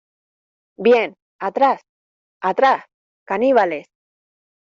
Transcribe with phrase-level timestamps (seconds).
[0.87, 1.81] ¡Bien, atrás!¡
[2.41, 2.85] atrás,
[3.23, 3.85] caníbales!